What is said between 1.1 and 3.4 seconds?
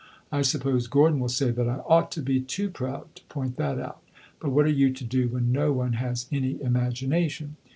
will say that I ought to be too proud to